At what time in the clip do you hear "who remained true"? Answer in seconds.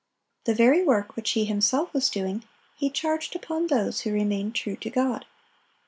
4.01-4.75